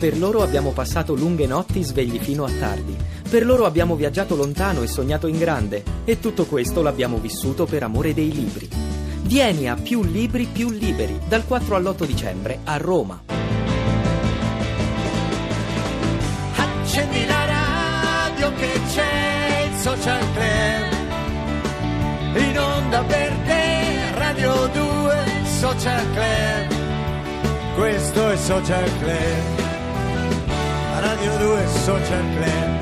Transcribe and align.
Per 0.00 0.16
loro 0.16 0.40
abbiamo 0.40 0.70
passato 0.70 1.14
lunghe 1.14 1.46
notti 1.46 1.82
svegli 1.82 2.18
fino 2.18 2.44
a 2.44 2.50
tardi. 2.50 2.96
Per 3.28 3.44
loro 3.44 3.66
abbiamo 3.66 3.96
viaggiato 3.96 4.34
lontano 4.34 4.80
e 4.80 4.86
sognato 4.86 5.26
in 5.26 5.36
grande. 5.36 5.82
E 6.06 6.18
tutto 6.18 6.46
questo 6.46 6.80
l'abbiamo 6.80 7.18
vissuto 7.18 7.66
per 7.66 7.82
amore 7.82 8.14
dei 8.14 8.32
libri. 8.32 8.66
Vieni 9.24 9.68
a 9.68 9.74
Più 9.74 10.02
Libri 10.02 10.46
Più 10.46 10.70
Liberi 10.70 11.20
dal 11.28 11.44
4 11.44 11.76
all'8 11.76 12.06
dicembre 12.06 12.60
a 12.64 12.78
Roma. 12.78 13.24
Accendi 16.56 17.26
la 17.26 17.44
radio 17.44 18.52
che 18.54 18.80
c'è 18.94 19.68
il 19.70 19.76
social 19.80 20.24
club. 20.32 20.88
In 22.48 22.58
onda 22.58 23.02
per 23.02 23.32
te, 23.44 24.14
Radio 24.14 24.66
2, 24.72 25.14
social 25.58 26.10
club. 26.14 26.68
Questo 27.74 28.30
è 28.30 28.36
social 28.38 28.90
club. 28.98 29.59
Radio 31.00 31.36
2 31.38 31.66
social 31.82 32.24
club. 32.36 32.78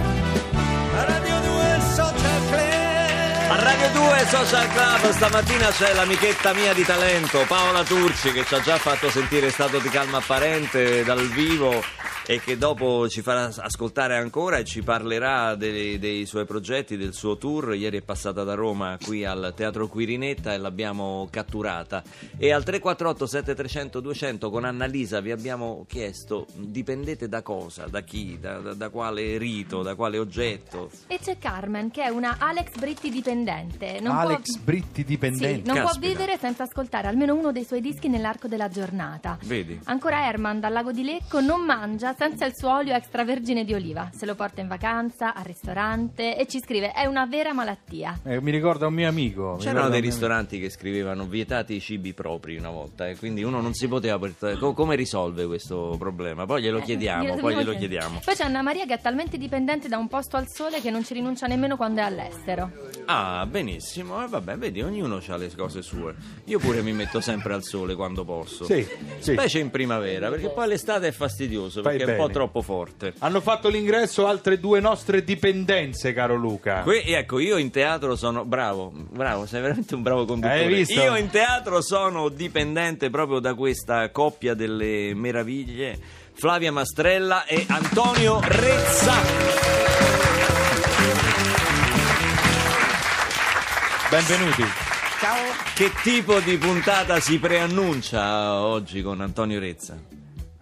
Radio 1.06 1.40
2 1.40 1.80
social 1.94 2.40
club. 2.48 3.50
A 3.50 3.62
Radio 3.62 3.88
2 3.92 4.26
Social 4.28 4.68
Club 4.72 5.10
stamattina 5.12 5.68
c'è 5.70 5.94
l'amichetta 5.94 6.52
mia 6.52 6.74
di 6.74 6.84
talento 6.84 7.44
Paola 7.46 7.84
Turci 7.84 8.32
che 8.32 8.44
ci 8.44 8.54
ha 8.54 8.60
già 8.60 8.76
fatto 8.76 9.08
sentire 9.08 9.50
stato 9.50 9.78
di 9.78 9.88
calma 9.88 10.18
apparente 10.18 11.02
dal 11.04 11.26
vivo 11.28 11.82
e 12.30 12.40
che 12.40 12.58
dopo 12.58 13.08
ci 13.08 13.22
farà 13.22 13.50
ascoltare 13.56 14.14
ancora 14.14 14.58
e 14.58 14.64
ci 14.64 14.82
parlerà 14.82 15.54
dei, 15.54 15.98
dei 15.98 16.26
suoi 16.26 16.44
progetti, 16.44 16.98
del 16.98 17.14
suo 17.14 17.38
tour. 17.38 17.74
Ieri 17.74 17.96
è 17.96 18.02
passata 18.02 18.44
da 18.44 18.52
Roma 18.52 18.98
qui 19.02 19.24
al 19.24 19.54
Teatro 19.56 19.88
Quirinetta 19.88 20.52
e 20.52 20.58
l'abbiamo 20.58 21.26
catturata. 21.30 22.02
E 22.36 22.52
al 22.52 22.64
348 22.64 23.26
7300 23.26 24.00
200 24.00 24.50
con 24.50 24.66
Annalisa 24.66 25.20
vi 25.20 25.30
abbiamo 25.30 25.86
chiesto 25.88 26.46
dipendete 26.52 27.30
da 27.30 27.40
cosa, 27.40 27.86
da 27.86 28.02
chi, 28.02 28.38
da, 28.38 28.58
da- 28.58 28.74
da 28.74 28.90
quale 28.90 29.38
rito, 29.38 29.80
da 29.80 29.94
quale 29.94 30.18
oggetto. 30.18 30.90
E 31.06 31.18
c'è 31.18 31.38
Carmen, 31.38 31.90
che 31.90 32.02
è 32.02 32.08
una 32.08 32.36
Alex 32.38 32.76
Britti 32.76 33.08
dipendente. 33.08 34.00
Non 34.02 34.14
Alex 34.14 34.52
può... 34.52 34.64
Britti 34.64 35.02
dipendente. 35.02 35.60
Sì, 35.60 35.66
non 35.66 35.76
può 35.76 35.86
Caspita. 35.86 36.08
vivere 36.08 36.36
senza 36.36 36.64
ascoltare 36.64 37.08
almeno 37.08 37.34
uno 37.34 37.52
dei 37.52 37.64
suoi 37.64 37.80
dischi 37.80 38.08
nell'arco 38.08 38.48
della 38.48 38.68
giornata. 38.68 39.38
Vedi? 39.44 39.80
Ancora 39.84 40.26
Herman 40.26 40.60
dal 40.60 40.74
lago 40.74 40.92
di 40.92 41.04
Lecco 41.04 41.40
non 41.40 41.64
mangia 41.64 42.16
senza 42.18 42.44
il 42.46 42.52
suo 42.56 42.74
olio 42.74 42.94
extravergine 42.94 43.64
di 43.64 43.74
oliva. 43.74 44.10
Se 44.12 44.26
lo 44.26 44.34
porta 44.34 44.60
in 44.60 44.66
vacanza, 44.66 45.34
al 45.34 45.44
ristorante 45.44 46.36
e 46.36 46.46
ci 46.48 46.58
scrive: 46.58 46.90
è 46.90 47.06
una 47.06 47.26
vera 47.26 47.52
malattia. 47.52 48.18
Eh, 48.24 48.40
mi 48.40 48.50
ricorda 48.50 48.88
un 48.88 48.94
mio 48.94 49.08
amico. 49.08 49.54
mi 49.56 49.62
C'erano 49.62 49.88
dei 49.88 50.00
ristoranti 50.00 50.58
che 50.58 50.68
scrivevano 50.68 51.26
vietati 51.26 51.74
i 51.74 51.80
cibi 51.80 52.14
propri 52.14 52.56
una 52.56 52.70
volta 52.70 53.06
e 53.06 53.16
quindi 53.16 53.44
uno 53.44 53.60
non 53.60 53.72
si 53.72 53.86
poteva 53.86 54.18
portare. 54.18 54.56
co- 54.56 54.72
come 54.72 54.96
risolve 54.96 55.46
questo 55.46 55.94
problema? 55.96 56.44
Poi 56.44 56.60
glielo 56.60 56.78
Eh, 56.78 56.82
chiediamo, 56.82 57.22
glielo 57.22 57.36
poi 57.36 57.54
glielo 57.54 57.74
chiediamo. 57.76 58.20
Poi 58.24 58.34
c'è 58.34 58.44
Anna 58.44 58.62
Maria 58.62 58.84
che 58.84 58.94
è 58.94 59.00
talmente 59.00 59.38
dipendente 59.38 59.86
da 59.86 59.96
un 59.96 60.08
posto 60.08 60.36
al 60.36 60.46
sole 60.48 60.80
che 60.80 60.90
non 60.90 61.04
ci 61.04 61.14
rinuncia 61.14 61.46
nemmeno 61.46 61.76
quando 61.76 62.00
è 62.00 62.04
all'estero. 62.04 62.97
Ah, 63.10 63.46
benissimo, 63.46 64.22
e 64.22 64.28
vabbè, 64.28 64.58
vedi, 64.58 64.82
ognuno 64.82 65.22
ha 65.26 65.36
le 65.38 65.50
cose 65.56 65.80
sue. 65.80 66.14
Io 66.44 66.58
pure 66.58 66.82
mi 66.82 66.92
metto 66.92 67.22
sempre 67.22 67.54
al 67.54 67.64
sole 67.64 67.94
quando 67.94 68.22
posso. 68.22 68.66
Sì, 68.66 68.86
sì. 69.18 69.32
Specie 69.32 69.60
in 69.60 69.70
primavera, 69.70 70.28
perché 70.28 70.50
poi 70.50 70.68
l'estate 70.68 71.06
è 71.06 71.10
fastidioso, 71.10 71.80
Fai 71.80 71.96
perché 71.96 72.12
è 72.12 72.18
un 72.18 72.26
po' 72.26 72.30
troppo 72.30 72.60
forte. 72.60 73.14
Hanno 73.20 73.40
fatto 73.40 73.70
l'ingresso 73.70 74.26
altre 74.26 74.60
due 74.60 74.80
nostre 74.80 75.24
dipendenze, 75.24 76.12
caro 76.12 76.34
Luca. 76.34 76.82
Que- 76.82 77.02
ecco, 77.02 77.38
io 77.38 77.56
in 77.56 77.70
teatro 77.70 78.14
sono 78.14 78.44
bravo, 78.44 78.92
bravo, 78.92 79.46
sei 79.46 79.62
veramente 79.62 79.94
un 79.94 80.02
bravo 80.02 80.26
conduttore. 80.26 80.64
Hai 80.64 80.74
visto? 80.74 81.00
Io 81.00 81.16
in 81.16 81.30
teatro 81.30 81.80
sono 81.80 82.28
dipendente 82.28 83.08
proprio 83.08 83.38
da 83.38 83.54
questa 83.54 84.10
coppia 84.10 84.52
delle 84.52 85.14
meraviglie, 85.14 85.98
Flavia 86.34 86.72
Mastrella 86.72 87.46
e 87.46 87.64
Antonio 87.68 88.38
Rezza. 88.42 89.97
Benvenuti. 94.10 94.62
Che 95.74 95.90
tipo 96.02 96.40
di 96.40 96.56
puntata 96.56 97.20
si 97.20 97.38
preannuncia 97.38 98.60
oggi 98.62 99.02
con 99.02 99.20
Antonio 99.20 99.58
Rezza? 99.60 100.00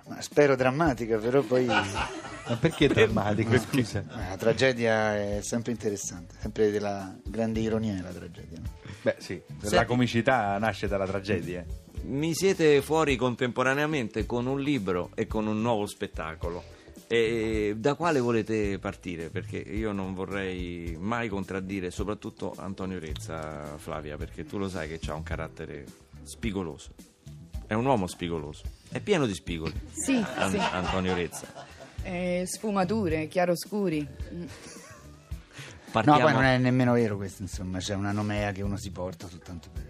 Ma 0.09 0.21
spero 0.21 0.57
drammatica, 0.57 1.17
però 1.19 1.43
poi 1.43 1.65
Ma 1.67 2.57
perché 2.59 2.89
drammatico, 2.89 3.57
scusa? 3.59 4.01
eh, 4.01 4.29
la 4.31 4.37
tragedia 4.37 5.17
è 5.17 5.39
sempre 5.43 5.73
interessante, 5.73 6.35
sempre 6.41 6.71
della 6.71 7.15
grande 7.25 7.61
ironia 7.61 8.01
la 8.03 8.11
tragedia. 8.11 8.59
no? 8.61 8.69
Beh, 9.03 9.17
sì, 9.19 9.41
la 9.61 9.69
Senti. 9.69 9.87
comicità 9.87 10.59
nasce 10.59 10.89
dalla 10.89 11.07
tragedia. 11.07 11.65
Mi 12.03 12.35
siete 12.35 12.81
fuori 12.83 13.17
contemporaneamente 13.17 14.27
con 14.27 14.47
un 14.47 14.61
libro 14.61 15.11
e 15.15 15.27
con 15.27 15.47
un 15.47 15.61
nuovo 15.61 15.87
spettacolo. 15.87 16.63
E 17.09 17.75
da 17.77 17.95
quale 17.95 18.19
volete 18.19 18.79
partire? 18.79 19.29
Perché 19.29 19.59
io 19.59 19.93
non 19.93 20.13
vorrei 20.15 20.97
mai 20.99 21.29
contraddire, 21.29 21.91
soprattutto 21.91 22.55
Antonio 22.57 22.99
Rezza, 22.99 23.77
Flavia, 23.79 24.17
perché 24.17 24.45
tu 24.45 24.59
lo 24.59 24.69
sai 24.69 24.89
che 24.89 24.99
ha 25.11 25.15
un 25.15 25.23
carattere 25.23 25.85
spigoloso. 26.25 26.91
È 27.67 27.75
un 27.75 27.85
uomo 27.85 28.07
spigoloso. 28.07 28.63
È 28.91 29.01
pieno 29.01 29.27
di 29.27 29.35
spigoli. 29.35 29.73
Sì, 29.93 30.17
An- 30.37 30.51
sì. 30.51 30.59
Antonio 30.59 31.15
Rezza. 31.15 31.47
Eh, 32.03 32.43
sfumature, 32.47 33.29
chiaroscuri. 33.29 34.07
No, 34.31 34.47
Partiamo. 35.93 36.21
poi 36.21 36.33
non 36.33 36.45
è 36.45 36.59
nemmeno 36.59 36.93
vero 36.93 37.17
questo, 37.17 37.43
insomma, 37.43 37.79
c'è 37.79 37.95
una 37.95 38.13
nomea 38.13 38.53
che 38.53 38.63
uno 38.63 38.77
si 38.77 38.91
porta 38.91 39.29
soltanto 39.29 39.69
per... 39.73 39.85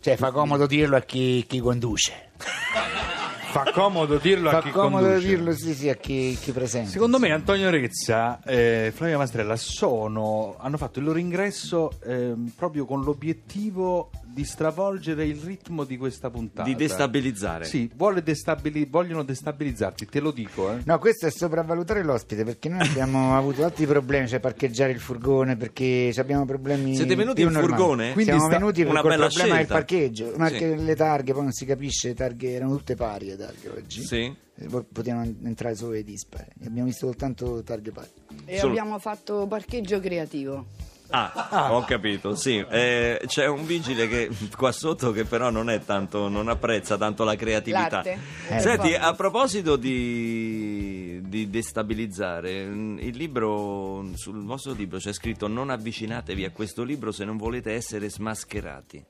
Cioè, 0.00 0.16
fa 0.16 0.30
comodo 0.30 0.66
dirlo 0.66 0.96
a 0.96 1.00
chi, 1.00 1.44
chi 1.48 1.58
conduce. 1.60 2.30
Fa 3.50 3.70
comodo 3.72 4.18
dirlo 4.18 4.50
a 4.50 4.52
Fa 4.52 4.62
chi 4.62 4.70
comodo 4.70 5.06
conduce. 5.06 5.26
dirlo, 5.26 5.52
sì, 5.52 5.72
sì, 5.74 5.88
a 5.88 5.94
chi, 5.94 6.36
chi 6.40 6.52
presenta. 6.52 6.90
Secondo 6.90 7.18
me 7.18 7.32
Antonio 7.32 7.70
Rezza 7.70 8.40
e 8.44 8.92
Flavia 8.94 9.16
Mastrella 9.16 9.56
sono, 9.56 10.56
hanno 10.58 10.76
fatto 10.76 10.98
il 10.98 11.06
loro 11.06 11.18
ingresso 11.18 11.92
ehm, 12.04 12.52
proprio 12.54 12.84
con 12.84 13.02
l'obiettivo 13.02 14.10
di 14.30 14.44
stravolgere 14.44 15.24
il 15.24 15.36
ritmo 15.40 15.84
di 15.84 15.96
questa 15.96 16.30
puntata. 16.30 16.62
Di 16.68 16.74
destabilizzare. 16.76 17.64
Sì, 17.64 17.90
vuole 17.96 18.22
destabili- 18.22 18.86
vogliono 18.86 19.24
destabilizzarti, 19.24 20.06
te 20.06 20.20
lo 20.20 20.30
dico. 20.30 20.70
Eh. 20.72 20.82
No, 20.84 20.98
questo 20.98 21.26
è 21.26 21.30
sopravvalutare 21.30 22.02
l'ospite 22.04 22.44
perché 22.44 22.68
noi 22.68 22.86
abbiamo 22.86 23.34
avuto 23.38 23.64
altri 23.64 23.86
problemi, 23.86 24.28
cioè 24.28 24.38
parcheggiare 24.40 24.92
il 24.92 25.00
furgone 25.00 25.56
perché 25.56 26.12
abbiamo 26.16 26.44
problemi. 26.44 26.94
Siete 26.94 27.16
venuti 27.16 27.42
in 27.42 27.48
normali. 27.50 27.72
furgone? 27.74 28.12
Quindi 28.12 28.30
Siamo 28.32 28.46
sta- 28.48 28.58
venuti 28.58 28.82
una 28.82 29.00
col 29.00 29.10
bella 29.10 29.26
problema 29.26 29.46
del 29.56 29.64
scelta. 29.66 29.74
parcheggio, 29.74 30.32
ma 30.36 30.46
Sì. 30.48 30.52
anche 30.54 30.76
le 30.76 30.94
targhe, 30.94 31.32
poi 31.32 31.42
non 31.42 31.52
si 31.52 31.64
capisce, 31.64 32.08
le 32.08 32.14
targhe 32.14 32.52
erano 32.52 32.76
tutte 32.76 32.94
pari 32.94 33.26
le 33.26 33.36
targhe 33.36 33.68
oggi. 33.70 34.02
Sì? 34.04 34.36
Eh, 34.60 34.66
poi 34.66 34.84
Potevano 34.92 35.32
entrare 35.44 35.74
solo 35.74 35.92
le 35.92 36.02
dispari. 36.04 36.50
Abbiamo 36.64 36.86
visto 36.88 37.06
soltanto 37.06 37.62
targhe 37.62 37.90
pari. 37.92 38.08
E 38.44 38.58
Solo- 38.58 38.70
abbiamo 38.72 38.98
fatto 38.98 39.46
parcheggio 39.48 40.00
creativo. 40.00 40.66
Ah, 41.10 41.68
ho 41.72 41.84
capito, 41.84 42.34
sì. 42.34 42.58
Eh, 42.68 43.20
c'è 43.26 43.46
un 43.46 43.64
vigile 43.64 44.06
che 44.08 44.28
qua 44.56 44.72
sotto 44.72 45.10
che 45.10 45.24
però 45.24 45.48
non 45.50 45.70
è 45.70 45.82
tanto, 45.82 46.28
non 46.28 46.48
apprezza 46.48 46.98
tanto 46.98 47.24
la 47.24 47.34
creatività. 47.34 47.88
L'arte. 48.02 48.18
Eh. 48.48 48.60
Senti, 48.60 48.90
Forza. 48.90 49.06
a 49.06 49.14
proposito 49.14 49.76
di, 49.76 51.20
di 51.24 51.48
destabilizzare, 51.48 52.66
mm, 52.66 52.98
il 52.98 53.16
libro, 53.16 54.04
sul 54.16 54.44
vostro 54.44 54.72
libro 54.74 54.98
c'è 54.98 55.12
scritto 55.14 55.48
non 55.48 55.70
avvicinatevi 55.70 56.44
a 56.44 56.50
questo 56.50 56.82
libro 56.82 57.10
se 57.10 57.24
non 57.24 57.36
volete 57.38 57.72
essere 57.72 58.10
smascherati. 58.10 59.02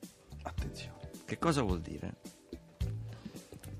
Attenzione. 0.42 0.92
Che 1.24 1.38
cosa 1.38 1.62
vuol 1.62 1.80
dire? 1.80 2.14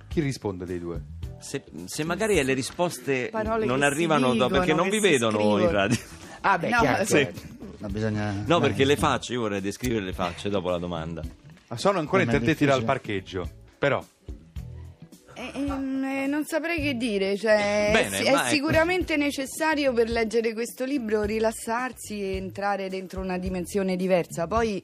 Chi 0.09 0.21
risponde 0.21 0.65
dei 0.65 0.81
due? 0.81 1.01
Se, 1.39 1.63
se 1.85 2.03
magari 2.03 2.43
le 2.43 2.53
risposte 2.53 3.29
Parole 3.31 3.65
non 3.65 3.83
arrivano 3.83 4.35
da- 4.35 4.49
perché 4.49 4.75
non 4.75 4.89
vi 4.89 4.99
vedono 4.99 5.39
in 5.39 5.45
scrivono. 5.45 5.71
radio. 5.71 5.99
Ah, 6.41 6.59
beh, 6.59 6.69
No, 6.69 6.81
chiaro, 6.81 7.05
sì. 7.05 7.29
Ma 7.79 7.89
bisogna. 7.89 8.33
No, 8.47 8.59
vai. 8.59 8.69
perché 8.69 8.85
le 8.85 8.97
facce, 8.97 9.33
io 9.35 9.41
vorrei 9.41 9.61
descrivere 9.61 10.05
le 10.05 10.13
facce 10.13 10.49
dopo 10.49 10.71
la 10.71 10.79
domanda. 10.79 11.23
Ma 11.69 11.77
sono 11.77 11.99
ancora 11.99 12.25
Com'è 12.25 12.35
interdetti 12.35 12.65
dal 12.65 12.81
difficile. 12.81 12.85
parcheggio. 12.99 13.51
Però, 13.79 14.05
Eh, 15.35 15.53
ehm, 15.55 16.03
eh, 16.05 16.27
non 16.27 16.45
saprei 16.45 16.81
che 16.81 16.97
dire, 16.97 17.37
cioè, 17.37 17.91
Bene, 17.93 18.17
è, 18.17 18.21
si- 18.21 18.27
è 18.27 18.33
ma 18.33 18.41
ecco. 18.41 18.49
sicuramente 18.55 19.17
necessario 19.17 19.93
per 19.93 20.11
leggere 20.11 20.53
questo 20.53 20.85
libro 20.85 21.23
rilassarsi 21.23 22.21
e 22.21 22.37
entrare 22.37 22.89
dentro 22.89 23.21
una 23.21 23.39
dimensione 23.39 23.95
diversa. 23.95 24.49
Poi 24.49 24.83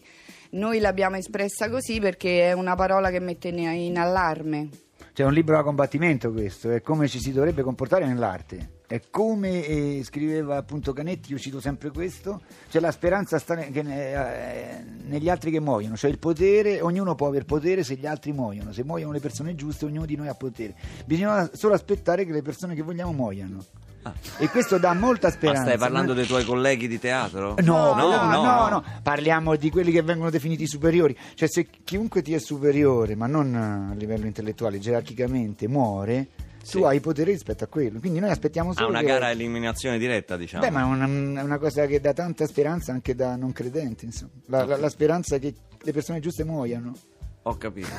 noi 0.50 0.78
l'abbiamo 0.78 1.16
espressa 1.16 1.68
così 1.68 1.98
perché 1.98 2.50
è 2.50 2.52
una 2.52 2.76
parola 2.76 3.10
che 3.10 3.18
mette 3.18 3.48
in, 3.48 3.58
in 3.58 3.98
allarme. 3.98 4.68
C'è 5.12 5.24
un 5.24 5.32
libro 5.32 5.56
da 5.56 5.62
combattimento 5.64 6.30
questo, 6.32 6.70
è 6.70 6.80
come 6.80 7.08
ci 7.08 7.18
si 7.18 7.32
dovrebbe 7.32 7.62
comportare 7.62 8.06
nell'arte. 8.06 8.82
È 8.86 9.00
come 9.10 9.64
eh, 9.64 10.02
scriveva 10.04 10.56
appunto 10.58 10.92
Canetti, 10.92 11.32
io 11.32 11.38
cito 11.38 11.58
sempre 11.58 11.90
questo, 11.90 12.42
c'è 12.70 12.80
la 12.80 12.90
speranza 12.90 13.38
sta 13.38 13.54
ne- 13.54 13.70
che 13.70 13.80
eh, 13.80 14.84
negli 15.06 15.30
altri 15.30 15.50
che 15.50 15.58
muoiono, 15.58 15.96
cioè 15.96 16.10
il 16.10 16.18
potere, 16.18 16.82
ognuno 16.82 17.14
può 17.14 17.28
aver 17.28 17.46
potere 17.46 17.82
se 17.82 17.94
gli 17.94 18.06
altri 18.06 18.32
muoiono, 18.32 18.72
se 18.72 18.84
muoiono 18.84 19.12
le 19.12 19.20
persone 19.20 19.54
giuste 19.54 19.86
ognuno 19.86 20.04
di 20.04 20.16
noi 20.16 20.28
ha 20.28 20.34
potere, 20.34 20.74
bisogna 21.06 21.48
solo 21.54 21.72
aspettare 21.72 22.26
che 22.26 22.32
le 22.32 22.42
persone 22.42 22.74
che 22.74 22.82
vogliamo 22.82 23.12
muoiano. 23.12 23.64
E 24.36 24.50
questo 24.50 24.76
dà 24.76 24.92
molta 24.92 25.28
Ah. 25.28 25.30
Ma 25.30 25.36
speranza. 25.36 25.62
stai 25.62 25.78
parlando 25.78 26.10
ma- 26.12 26.18
dei 26.18 26.26
tuoi 26.26 26.44
colleghi 26.44 26.86
di 26.86 26.98
teatro? 26.98 27.54
No, 27.62 27.94
no, 27.94 27.94
no, 27.94 28.30
no, 28.30 28.42
no. 28.42 28.68
no, 28.68 28.84
parliamo 29.02 29.56
di 29.56 29.70
quelli 29.70 29.92
che 29.92 30.02
vengono 30.02 30.28
definiti 30.28 30.66
superiori. 30.66 31.16
Cioè, 31.32 31.48
se 31.48 31.68
chiunque 31.82 32.20
ti 32.20 32.34
è 32.34 32.38
superiore, 32.38 33.14
ma 33.16 33.26
non 33.26 33.54
a 33.54 33.94
livello 33.94 34.26
intellettuale, 34.26 34.78
gerarchicamente, 34.78 35.68
muore, 35.68 36.28
sì. 36.64 36.78
tu 36.78 36.84
hai 36.84 37.00
potere 37.00 37.30
rispetto 37.30 37.64
a 37.64 37.66
quello. 37.66 38.00
Quindi 38.00 38.20
noi 38.20 38.30
aspettiamo 38.30 38.72
solo. 38.72 38.86
Ha 38.86 38.88
una 38.88 39.00
che... 39.00 39.06
gara 39.06 39.26
a 39.26 39.30
eliminazione 39.30 39.98
diretta, 39.98 40.36
diciamo. 40.36 40.64
Beh, 40.64 40.70
ma 40.70 40.80
è 40.80 40.84
una, 40.84 41.42
una, 41.42 41.58
cosa 41.58 41.86
che 41.86 42.00
dà 42.00 42.12
tanta 42.12 42.46
speranza 42.46 42.92
anche 42.92 43.14
da 43.14 43.36
non 43.36 43.52
credenti. 43.52 44.06
Insomma. 44.06 44.32
La, 44.46 44.62
okay. 44.62 44.70
la, 44.70 44.76
la 44.78 44.88
speranza 44.88 45.38
che 45.38 45.54
le 45.80 45.92
persone 45.92 46.20
giuste 46.20 46.44
muoiano. 46.44 46.94
Ho 47.42 47.56
capito. 47.56 47.88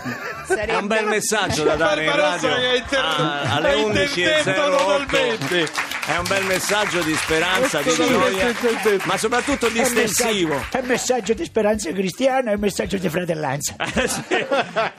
Sarebbe... 0.48 0.72
È 0.72 0.78
un 0.78 0.88
bel 0.88 1.06
messaggio 1.06 1.64
da 1.64 1.76
dare 1.76 2.06
in 2.06 2.16
radio. 2.16 2.50
Ah, 2.98 3.56
alle 3.56 3.76
11.08. 3.76 5.95
È 6.08 6.16
un 6.18 6.26
bel 6.28 6.46
messaggio 6.46 7.02
di 7.02 7.16
speranza, 7.16 7.82
di 7.82 7.90
Totalmente 7.90 8.30
gioia, 8.32 8.48
interdetto. 8.50 9.06
ma 9.08 9.18
soprattutto 9.18 9.70
distensivo. 9.70 10.64
È 10.70 10.78
un 10.78 10.86
messaggio 10.86 11.34
di 11.34 11.44
speranza 11.44 11.92
cristiana 11.92 12.52
e 12.52 12.54
un 12.54 12.60
messaggio 12.60 12.98
di 12.98 13.10
fratellanza. 13.10 13.74
Eh 13.96 14.08
sì, 14.08 14.22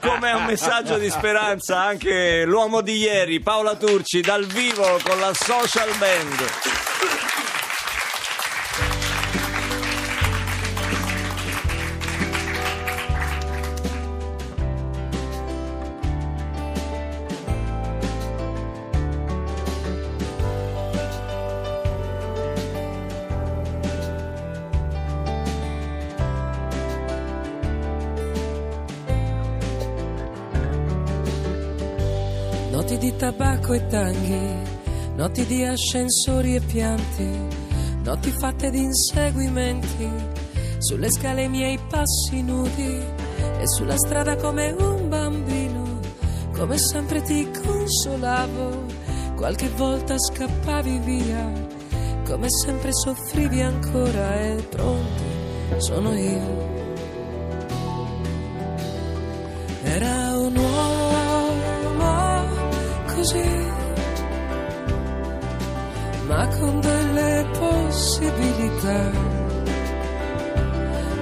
Come 0.00 0.30
è 0.30 0.34
un 0.34 0.44
messaggio 0.46 0.98
di 0.98 1.08
speranza 1.08 1.80
anche 1.80 2.44
l'uomo 2.44 2.80
di 2.80 2.96
ieri, 2.96 3.40
Paola 3.40 3.76
Turci, 3.76 4.20
dal 4.20 4.46
vivo 4.46 4.98
con 5.04 5.20
la 5.20 5.32
social 5.32 5.90
band. 5.96 7.45
Tanghi, 33.88 34.62
notti 35.14 35.46
di 35.46 35.64
ascensori 35.64 36.56
e 36.56 36.60
pianti, 36.60 37.28
notti 38.02 38.30
fatte 38.30 38.70
di 38.70 38.82
inseguimenti, 38.82 40.08
sulle 40.78 41.10
scale 41.10 41.44
i 41.44 41.48
miei 41.48 41.78
passi 41.88 42.42
nudi 42.42 43.00
e 43.58 43.66
sulla 43.66 43.96
strada 43.96 44.36
come 44.36 44.72
un 44.72 45.08
bambino, 45.08 46.00
come 46.52 46.78
sempre 46.78 47.22
ti 47.22 47.48
consolavo, 47.50 48.84
qualche 49.36 49.68
volta 49.70 50.16
scappavi 50.18 50.98
via, 50.98 51.52
come 52.24 52.48
sempre 52.50 52.90
soffrivi 52.92 53.60
ancora 53.60 54.40
e 54.40 54.66
pronti 54.68 55.24
sono 55.78 56.12
io. 56.14 56.74
Era 59.82 60.36
un 60.38 60.56
uomo 60.56 61.06
così, 63.14 63.65
ma 66.26 66.48
con 66.48 66.80
delle 66.80 67.46
possibilità. 67.58 69.10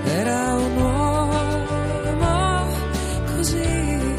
Era 0.04 0.54
un 0.54 0.76
uomo 0.76 2.66
così, 3.34 4.14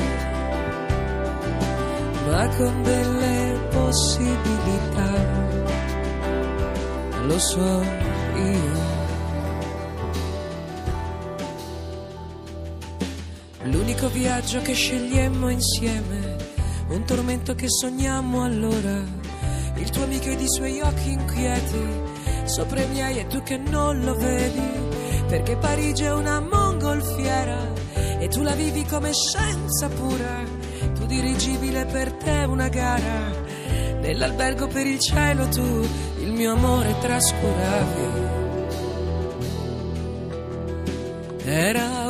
ma 2.29 2.47
con 2.57 2.83
delle 2.83 3.59
possibilità. 3.69 5.13
Lo 7.23 7.39
so 7.39 7.83
io. 8.35 8.93
L'unico 13.63 14.09
viaggio 14.09 14.61
che 14.61 14.73
scegliemmo 14.73 15.49
insieme, 15.49 16.35
un 16.89 17.03
tormento 17.03 17.55
che 17.55 17.67
sognammo 17.67 18.43
allora, 18.43 19.01
il 19.77 19.89
tuo 19.89 20.03
amico 20.03 20.29
ed 20.29 20.41
i 20.41 20.49
suoi 20.49 20.79
occhi 20.81 21.11
inquieti, 21.11 22.01
sopra 22.45 22.81
i 22.81 22.87
miei 22.89 23.19
e 23.19 23.27
tu 23.27 23.41
che 23.43 23.57
non 23.57 24.01
lo 24.01 24.15
vedi, 24.15 24.69
perché 25.27 25.55
Parigi 25.57 26.03
è 26.03 26.13
una 26.13 26.39
mongolfiera. 26.39 27.73
E 28.19 28.27
tu 28.29 28.41
la 28.41 28.55
vivi 28.55 28.83
come 28.85 29.11
scienza 29.13 29.87
pura, 29.89 30.43
tu 30.93 31.05
dirigibile 31.05 31.85
per 31.85 32.13
te 32.13 32.45
una 32.47 32.69
gara, 32.69 33.31
nell'albergo 33.99 34.67
per 34.67 34.87
il 34.87 34.99
cielo 34.99 35.47
tu 35.49 35.87
il 36.21 36.31
mio 36.31 36.53
amore 36.53 36.95
trascuravi. 36.99 38.33
Era 41.43 42.04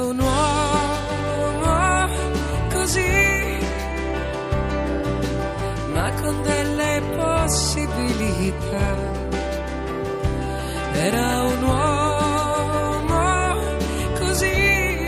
con 6.21 6.41
delle 6.44 7.01
possibilità. 7.15 8.95
Era 10.94 11.44
un 11.44 11.63
uomo 11.63 13.56
così, 14.17 15.06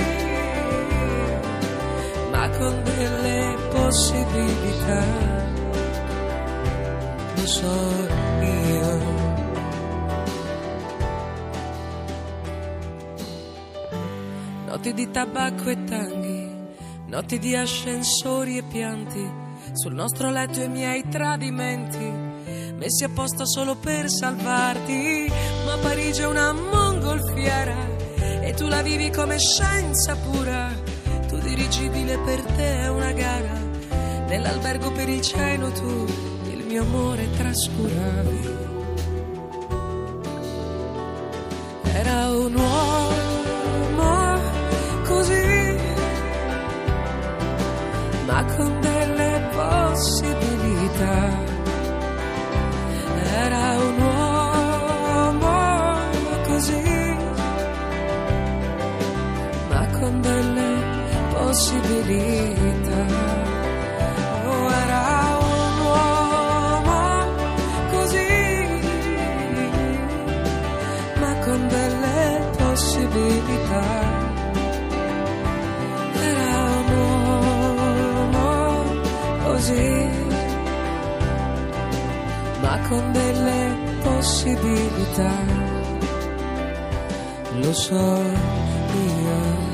ma 2.32 2.50
con 2.50 2.84
delle 2.84 3.56
possibilità. 3.72 5.04
Lo 7.36 7.46
so 7.46 8.08
io. 8.42 9.16
Notti 14.68 14.94
di 14.94 15.10
tabacco 15.10 15.70
e 15.70 15.84
tanghi, 15.86 16.52
notti 17.08 17.40
di 17.40 17.56
ascensori 17.56 18.58
e 18.58 18.64
pianti, 18.64 19.46
sul 19.78 19.94
nostro 19.94 20.32
letto 20.32 20.60
i 20.60 20.68
miei 20.68 21.08
tradimenti, 21.08 22.12
messi 22.76 23.04
apposta 23.04 23.46
solo 23.46 23.76
per 23.76 24.10
salvarti. 24.10 25.32
Ma 25.66 25.78
Parigi 25.78 26.22
è 26.22 26.26
una 26.26 26.52
mongolfiera 26.52 27.76
e 28.42 28.54
tu 28.54 28.68
la 28.68 28.82
vivi 28.82 29.12
come 29.12 29.38
scienza 29.38 30.16
pura. 30.16 30.70
Tu 31.28 31.38
dirigibile 31.38 32.18
per 32.20 32.42
te 32.42 32.82
è 32.82 32.90
una 32.90 33.12
gara, 33.12 33.60
nell'albergo 34.28 34.92
per 34.92 35.10
il 35.10 35.22
cielo 35.22 35.70
tu 35.72 36.06
il 36.50 36.66
mio 36.66 36.82
amore 36.82 37.30
trascuravi. 37.38 38.56
Era 41.94 42.30
un 42.30 42.56
uomo 42.56 44.40
così, 45.06 45.76
ma 48.26 48.46
con 48.56 48.80
delle 48.82 48.97
possibilità. 61.58 63.06
Oh, 64.46 64.70
possibilità. 72.58 73.86
Era 76.14 76.58
un 76.78 76.90
uomo 77.90 78.50
così, 79.46 80.10
ma 82.62 82.80
con 82.88 83.12
delle 83.14 83.76
possibilità. 84.04 85.34
Lo 87.56 87.74
so 87.74 88.22
io. 88.94 89.67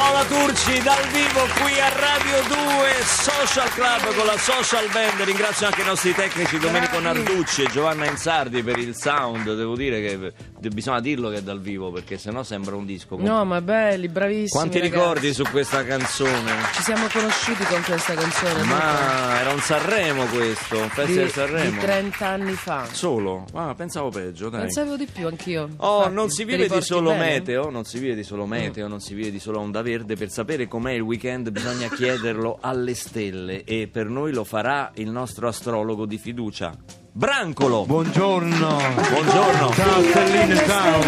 Paola 0.00 0.24
Turci 0.24 0.80
dal 0.82 1.06
vivo 1.08 1.46
qui 1.60 1.78
a 1.78 1.90
Radio 1.90 2.40
2 2.48 3.04
Social 3.04 3.68
Club 3.74 4.14
con 4.14 4.24
la 4.24 4.38
Social 4.38 4.88
Band. 4.90 5.20
Ringrazio 5.20 5.66
anche 5.66 5.82
i 5.82 5.84
nostri 5.84 6.14
tecnici 6.14 6.58
Domenico 6.58 6.98
Narducci 6.98 7.64
e 7.64 7.66
Giovanna 7.66 8.06
Insardi 8.06 8.62
per 8.62 8.78
il 8.78 8.96
sound. 8.96 9.54
Devo 9.54 9.76
dire 9.76 10.00
che 10.00 10.32
bisogna 10.68 11.00
dirlo 11.00 11.30
che 11.30 11.36
è 11.36 11.42
dal 11.42 11.60
vivo 11.60 11.90
perché 11.90 12.18
sennò 12.18 12.42
sembra 12.42 12.76
un 12.76 12.84
disco. 12.84 13.16
No, 13.18 13.44
ma 13.44 13.60
belli, 13.60 14.08
bravissimi. 14.08 14.48
Quanti 14.48 14.78
ragazzi. 14.78 14.94
ricordi 14.94 15.32
su 15.32 15.44
questa 15.44 15.84
canzone? 15.84 16.52
Ci 16.74 16.82
siamo 16.82 17.06
conosciuti 17.10 17.64
con 17.64 17.82
questa 17.82 18.14
canzone. 18.14 18.62
Ma 18.64 19.40
era 19.40 19.52
un 19.52 19.60
Sanremo 19.60 20.26
questo, 20.26 20.76
un 20.76 20.84
di, 20.84 20.90
festival 20.90 21.24
di 21.24 21.30
Sanremo. 21.30 21.80
30 21.80 22.26
anni 22.26 22.52
fa. 22.52 22.86
Solo? 22.92 23.44
Ah, 23.54 23.74
pensavo 23.74 24.10
peggio, 24.10 24.48
dai. 24.48 24.62
Pensavo 24.62 24.96
di 24.96 25.06
più 25.06 25.26
anch'io. 25.26 25.68
Oh, 25.78 25.96
Infatti, 25.98 26.14
non 26.14 26.30
si 26.30 26.44
vive 26.44 26.68
di 26.68 26.82
solo 26.82 27.10
bene? 27.10 27.24
meteo, 27.24 27.70
non 27.70 27.84
si 27.84 27.98
vive 27.98 28.14
di 28.14 28.22
solo 28.24 28.46
meteo, 28.46 28.88
non 28.88 29.00
si 29.00 29.14
vive 29.14 29.30
di 29.30 29.38
solo 29.38 29.60
onda 29.60 29.82
verde. 29.82 30.16
Per 30.16 30.30
sapere 30.30 30.68
com'è 30.68 30.92
il 30.92 31.00
weekend 31.00 31.50
bisogna 31.50 31.88
chiederlo 31.88 32.58
alle 32.60 32.94
stelle 32.94 33.64
e 33.64 33.88
per 33.90 34.06
noi 34.06 34.32
lo 34.32 34.44
farà 34.44 34.90
il 34.94 35.10
nostro 35.10 35.48
astrologo 35.48 36.06
di 36.06 36.18
fiducia, 36.18 36.74
Brancolo. 37.12 37.84
Buongiorno. 37.86 38.68
Buongiorno. 39.10 39.70
Ciao 39.72 40.02
stelline, 40.02 40.56
ciao. 40.56 41.00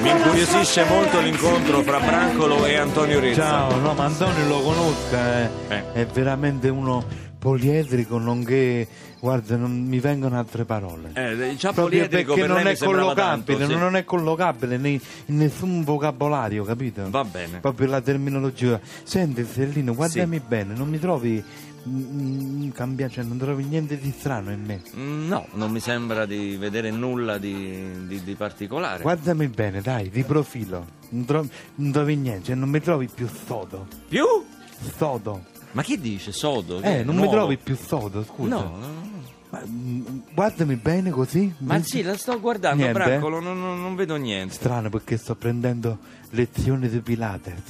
Mi 0.00 0.10
incuriosisce 0.10 0.84
molto 0.84 1.20
l'incontro 1.20 1.82
fra 1.82 1.98
Brancolo 1.98 2.64
e 2.64 2.76
Antonio 2.76 3.18
Rezza. 3.18 3.42
Ciao, 3.42 3.76
no, 3.80 3.92
ma 3.94 4.04
Antonio 4.04 4.46
lo 4.46 4.60
conosco, 4.60 5.14
eh. 5.16 5.48
Eh. 5.68 5.92
è 5.92 6.06
veramente 6.06 6.68
uno 6.68 7.04
poliedrico, 7.38 8.18
nonché, 8.18 8.86
guarda, 9.20 9.56
non 9.56 9.72
mi 9.84 9.98
vengono 9.98 10.38
altre 10.38 10.64
parole. 10.64 11.10
Eh, 11.14 11.54
già 11.56 11.72
Proprio 11.72 11.98
poliedrico 11.98 12.34
perché 12.34 12.48
per 12.52 12.56
non 12.56 12.66
è 12.68 12.76
collocabile, 12.76 13.58
tanto, 13.58 13.72
sì. 13.72 13.78
non 13.80 13.96
è 13.96 14.04
collocabile 14.04 14.76
nei- 14.76 15.00
in 15.26 15.36
nessun 15.36 15.82
vocabolario, 15.84 16.62
capito? 16.64 17.02
Va 17.10 17.24
bene. 17.24 17.58
Proprio 17.58 17.88
la 17.88 18.00
terminologia. 18.00 18.80
Senti, 19.02 19.44
Stellino, 19.44 19.94
guardami 19.94 20.36
Sì. 20.36 20.42
bene, 20.46 20.74
non 20.74 20.88
mi 20.88 20.98
trovi 20.98 21.42
mm, 21.88 22.70
cambia, 22.70 23.08
cioè 23.08 23.24
non 23.24 23.38
trovi 23.38 23.64
niente 23.64 23.98
di 23.98 24.12
strano 24.16 24.50
in 24.50 24.62
me. 24.64 24.82
Mm, 24.96 25.26
No, 25.28 25.46
non 25.54 25.70
mi 25.70 25.80
sembra 25.80 26.26
di 26.26 26.56
vedere 26.56 26.90
nulla 26.90 27.38
di, 27.38 28.06
di- 28.06 28.22
di 28.22 28.34
particolare. 28.34 29.02
Guardami 29.02 29.48
bene, 29.48 29.80
dai, 29.80 30.10
di 30.10 30.22
profilo. 30.24 30.86
Non 31.10 31.24
trovi, 31.24 31.50
non 31.76 31.92
trovi 31.92 32.16
niente, 32.16 32.44
cioè 32.46 32.54
non 32.54 32.68
mi 32.68 32.80
trovi 32.80 33.08
più 33.12 33.28
sodo. 33.46 33.86
Più? 34.08 34.24
Sodo. 34.96 35.44
Ma 35.72 35.82
che 35.82 35.98
dice? 36.00 36.32
Sodo? 36.32 36.80
Che 36.80 36.98
Eh, 37.00 37.04
non 37.04 37.14
mi 37.14 37.22
Nuovo? 37.22 37.36
trovi 37.36 37.56
più 37.56 37.76
sodo, 37.76 38.22
scusa. 38.24 38.54
No, 38.54 38.60
no, 38.62 38.76
no. 38.86 39.06
Ma, 39.50 39.62
mm, 39.66 40.18
guardami 40.34 40.76
bene 40.76 41.10
così. 41.10 41.52
Ma 41.58 41.80
sì, 41.82 42.02
la 42.02 42.16
sto 42.16 42.38
guardando, 42.38 42.82
Niente, 42.82 42.98
Brancolo, 43.02 43.40
non, 43.40 43.58
non- 43.58 43.80
non 43.80 43.94
vedo 43.96 44.16
niente. 44.16 44.52
Strano 44.54 44.90
perché 44.90 45.16
sto 45.16 45.34
prendendo 45.36 45.98
lezioni 46.30 46.88
di 46.88 47.00
Pilates. 47.00 47.62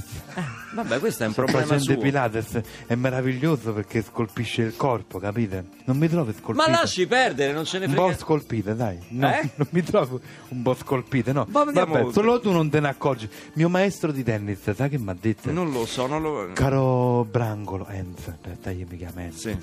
Vabbè, 0.75 0.99
questo 0.99 1.25
è 1.25 1.27
un 1.27 1.33
problema 1.33 1.79
suo. 1.79 1.97
Pilates 1.97 2.61
è 2.87 2.95
meraviglioso 2.95 3.73
perché 3.73 4.03
scolpisce 4.03 4.63
il 4.63 4.77
corpo, 4.77 5.19
capite? 5.19 5.65
Non 5.85 5.97
mi 5.97 6.09
trovi 6.09 6.33
scolpito. 6.33 6.69
Ma 6.71 6.79
lasci 6.79 7.07
perdere, 7.07 7.53
non 7.53 7.65
ce 7.65 7.79
ne 7.79 7.87
un 7.87 7.93
frega. 7.93 8.07
po' 8.09 8.17
scolpite, 8.19 8.75
dai. 8.77 8.99
No, 9.09 9.29
Eh? 9.33 9.49
non 9.57 9.67
mi 9.71 9.83
trovo 9.83 10.21
un 10.49 10.63
po' 10.63 10.75
scolpite, 10.75 11.33
no. 11.33 11.47
Ma 11.51 11.65
vediamo 11.65 11.95
Vabbè, 11.95 12.13
solo 12.13 12.39
tu 12.41 12.53
non 12.53 12.69
te 12.69 12.81
ne 12.81 12.89
accorgi. 12.89 13.29
Mio 13.55 13.69
maestro 13.69 14.13
di 14.13 14.23
tennis, 14.23 14.71
sai 14.73 14.89
che 14.91 14.99
mi 14.99 15.11
ha 15.11 15.17
detto? 15.19 15.51
Non 15.51 15.71
lo 15.73 15.87
so, 15.87 16.07
non 16.07 16.21
lo... 16.23 16.51
Caro 16.53 17.25
Brangolo, 17.25 17.87
Enzo, 17.89 18.31
aspetta, 18.31 18.71
io 18.71 18.87
mi 18.89 18.97
chiamo 18.99 19.21
Enzo. 19.21 19.39
Sì. 19.49 19.57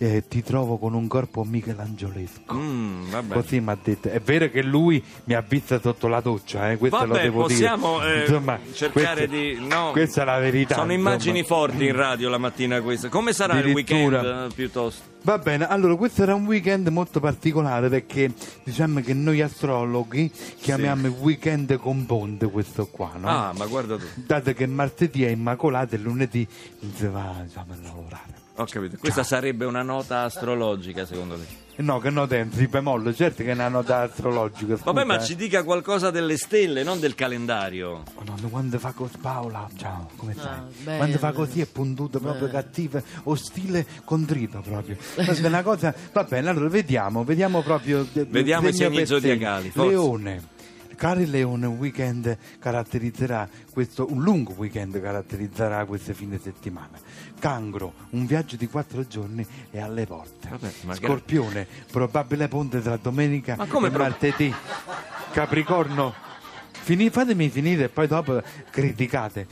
Eh, 0.00 0.24
ti 0.28 0.42
trovo 0.42 0.78
con 0.78 0.94
un 0.94 1.06
corpo 1.08 1.44
michelangiolesco. 1.44 2.54
Mm, 2.54 3.10
vabbè. 3.10 3.34
Così 3.34 3.60
mi 3.60 3.70
ha 3.70 3.78
detto. 3.82 4.08
È 4.08 4.20
vero 4.20 4.48
che 4.50 4.62
lui 4.62 5.02
mi 5.24 5.34
ha 5.34 5.40
visto 5.46 5.78
sotto 5.80 6.06
la 6.08 6.20
doccia, 6.20 6.70
eh, 6.70 6.76
questo 6.76 7.00
lo 7.00 7.06
Vabbè, 7.06 7.22
devo 7.22 7.42
possiamo 7.42 7.98
dire. 8.00 8.24
eh, 8.24 8.26
Insomma, 8.38 8.58
cercare 8.72 9.26
questa- 9.28 9.60
di... 9.60 9.66
No, 9.66 9.90
Questa 9.92 10.22
è 10.22 10.24
la 10.24 10.38
verità. 10.38 10.74
Sono 10.74 10.92
insomma. 10.92 11.10
immagini 11.10 11.42
forti 11.44 11.86
in 11.86 11.94
radio 11.96 12.28
la 12.28 12.38
mattina 12.38 12.80
questa. 12.80 13.08
Come 13.08 13.32
sarà 13.32 13.58
il 13.58 13.72
weekend 13.72 14.12
eh, 14.14 14.46
piuttosto? 14.54 15.02
Va 15.22 15.38
bene, 15.38 15.66
allora 15.66 15.96
questo 15.96 16.22
era 16.22 16.34
un 16.34 16.46
weekend 16.46 16.86
molto 16.88 17.18
particolare 17.20 17.88
perché 17.88 18.32
diciamo 18.62 19.00
che 19.00 19.12
noi 19.14 19.40
astrologhi 19.42 20.30
chiamiamo 20.60 21.08
il 21.08 21.14
weekend 21.18 21.76
con 21.78 22.06
ponte 22.06 22.46
questo 22.50 22.86
qua, 22.86 23.12
no? 23.18 23.28
Ah, 23.28 23.52
ma 23.54 23.66
guarda 23.66 23.96
tu. 23.96 24.04
Dato 24.14 24.52
che 24.52 24.66
martedì 24.66 25.24
è 25.24 25.28
immacolato 25.28 25.96
e 25.96 25.98
lunedì 25.98 26.46
si 26.94 27.06
va 27.06 27.34
insomma, 27.42 27.74
a 27.74 27.78
lavorare. 27.82 28.32
Ho 28.56 28.64
capito. 28.64 28.96
Questa 28.98 29.22
sarebbe 29.22 29.64
una 29.64 29.82
nota 29.82 30.22
astrologica, 30.22 31.04
secondo 31.04 31.36
me. 31.36 31.66
Eh 31.78 31.82
No, 31.84 32.00
che 32.00 32.10
nota 32.10 32.34
è 32.34 32.40
un 32.40 32.66
bemollo, 32.68 33.14
certo 33.14 33.44
che 33.44 33.50
è 33.50 33.52
una 33.52 33.68
nota 33.68 34.00
astrologica. 34.00 34.74
Vabbè, 34.82 35.02
scusa, 35.02 35.04
ma 35.04 35.22
eh. 35.22 35.24
ci 35.24 35.36
dica 35.36 35.62
qualcosa 35.62 36.10
delle 36.10 36.36
stelle, 36.36 36.82
non 36.82 36.98
del 36.98 37.14
calendario. 37.14 38.02
Oh, 38.14 38.24
no, 38.24 38.48
quando 38.50 38.80
fa 38.80 38.90
così 38.90 39.16
Paola, 39.18 39.68
ciao, 39.76 40.10
come 40.16 40.32
stai? 40.32 40.46
Ah, 40.46 40.64
bene. 40.82 40.96
quando 40.96 41.18
fa 41.18 41.30
così 41.30 41.60
è 41.60 41.66
puntuto, 41.66 42.18
proprio 42.18 42.48
cattivo, 42.48 43.00
ostile, 43.24 43.86
contrito 44.04 44.60
proprio. 44.60 44.96
Questa 45.14 45.44
è 45.44 45.46
una 45.46 45.62
cosa, 45.62 45.94
va 46.12 46.24
bene, 46.24 46.48
allora 46.48 46.68
vediamo, 46.68 47.22
vediamo 47.22 47.62
proprio. 47.62 48.04
eh, 48.12 48.24
Vediamo 48.24 48.66
i 48.66 48.72
segni 48.72 49.06
zodiacali, 49.06 49.70
forza. 49.70 49.88
Leone. 49.88 50.56
Cari 50.98 51.26
Leone, 51.26 51.64
un 51.64 51.76
weekend 51.76 52.36
caratterizzerà 52.58 53.48
questo, 53.72 54.10
un 54.10 54.20
lungo 54.20 54.52
weekend 54.56 55.00
caratterizzerà 55.00 55.84
queste 55.84 56.12
fine 56.12 56.40
settimana. 56.42 56.98
Cancro, 57.38 57.92
un 58.10 58.26
viaggio 58.26 58.56
di 58.56 58.66
quattro 58.66 59.06
giorni 59.06 59.46
è 59.70 59.78
alle 59.78 60.06
porte. 60.06 60.48
Vabbè, 60.48 60.94
Scorpione, 60.96 61.68
probabile 61.92 62.48
ponte 62.48 62.82
tra 62.82 62.96
domenica 62.96 63.54
e 63.54 63.66
pro- 63.68 63.90
martedì. 63.90 64.52
Capricorno, 65.30 66.12
fini- 66.72 67.10
fatemi 67.10 67.48
finire 67.48 67.84
e 67.84 67.88
poi 67.90 68.08
dopo 68.08 68.42
criticate. 68.68 69.46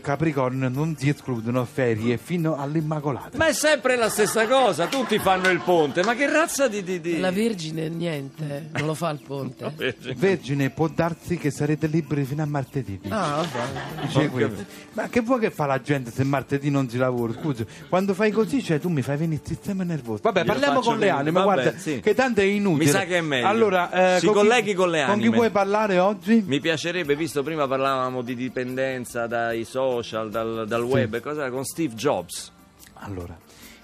Capricorno 0.00 0.68
non 0.68 0.96
si 0.96 1.08
escludono 1.08 1.64
ferie 1.64 2.16
fino 2.16 2.56
all'Immacolata. 2.56 3.36
Ma 3.36 3.46
è 3.46 3.52
sempre 3.52 3.96
la 3.96 4.08
stessa 4.08 4.46
cosa, 4.46 4.86
tutti 4.86 5.18
fanno 5.18 5.48
il 5.48 5.60
ponte. 5.60 6.02
Ma 6.02 6.14
che 6.14 6.30
razza 6.30 6.68
di. 6.68 6.82
di, 6.82 7.00
di... 7.00 7.18
La 7.18 7.30
Vergine 7.30 7.88
niente, 7.88 8.68
non 8.72 8.86
lo 8.86 8.94
fa 8.94 9.10
il 9.10 9.20
ponte. 9.24 9.72
Vergine, 10.16 10.70
può 10.70 10.88
darsi 10.88 11.36
che 11.36 11.50
sarete 11.50 11.86
liberi 11.86 12.24
fino 12.24 12.42
a 12.42 12.46
martedì. 12.46 12.98
dice. 13.00 13.14
Ah, 13.14 13.44
vabbè. 13.44 14.28
Questo. 14.30 14.64
Ma 14.92 15.08
che 15.08 15.20
vuoi 15.20 15.40
che 15.40 15.50
fa 15.50 15.66
la 15.66 15.80
gente 15.80 16.10
se 16.10 16.24
martedì 16.24 16.70
non 16.70 16.88
si 16.88 16.96
lavora? 16.96 17.32
Scusa, 17.32 17.64
quando 17.88 18.14
fai 18.14 18.30
così, 18.30 18.62
cioè 18.62 18.80
tu 18.80 18.88
mi 18.88 19.02
fai 19.02 19.16
venire 19.16 19.40
il 19.42 19.46
sistema 19.48 19.84
nervoso. 19.84 20.20
Vabbè, 20.22 20.40
Io 20.40 20.46
parliamo 20.46 20.80
con 20.80 20.98
le 20.98 21.10
anime, 21.10 21.30
vabbè, 21.32 21.44
guarda, 21.44 21.78
sì. 21.78 22.00
che 22.00 22.14
tanto 22.14 22.40
è 22.40 22.44
inutile. 22.44 22.84
Mi 22.84 22.90
sa 22.90 23.04
che 23.04 23.18
è 23.18 23.20
meglio. 23.20 23.46
Allora, 23.46 24.16
eh, 24.16 24.18
Si 24.20 24.26
con 24.26 24.34
chi- 24.34 24.40
colleghi 24.40 24.74
con 24.74 24.90
le 24.90 25.04
Con 25.04 25.14
chi 25.16 25.20
anime. 25.20 25.36
vuoi 25.36 25.50
parlare 25.50 25.98
oggi? 25.98 26.42
Mi 26.46 26.60
piacerebbe, 26.60 27.14
visto 27.16 27.42
prima 27.42 27.66
parlavamo 27.68 28.22
di 28.22 28.34
dipendenza 28.34 29.26
dai 29.26 29.57
social, 29.64 30.30
dal, 30.30 30.66
dal 30.66 30.82
web, 30.82 31.20
cosa 31.20 31.48
con 31.50 31.64
Steve 31.64 31.94
Jobs. 31.94 32.52
Allora, 32.94 33.36